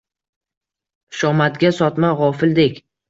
Xushomadga 1.19 1.71
sotma 1.81 2.11
gʼofildek. 2.23 2.81